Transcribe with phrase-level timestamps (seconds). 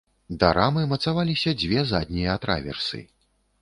[0.43, 3.09] Да рамы мацаваліся дзве заднія траверсы.